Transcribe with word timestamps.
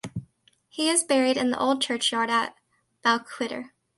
He 0.67 0.89
is 0.89 1.03
buried 1.03 1.37
in 1.37 1.51
the 1.51 1.59
old 1.59 1.79
churchyard 1.83 2.31
at 2.31 2.55
Balquhidder. 3.05 3.65